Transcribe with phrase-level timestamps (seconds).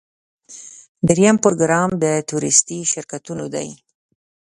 [1.07, 3.69] دریم پروګرام د تورېستي شرکتونو دی.